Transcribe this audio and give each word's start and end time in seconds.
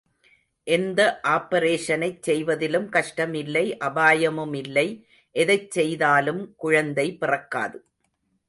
எந்த 0.67 1.01
ஆப்பரேஷனைச் 1.27 2.21
செய்வதிலும் 2.21 2.87
கஷ்டமில்லை, 2.89 3.65
அபாயமுமில்லை, 3.79 4.87
எதைச் 5.35 5.71
செய்தாலும் 5.71 6.55
குழந்தை 6.55 7.07
பிறக்காது. 7.17 7.79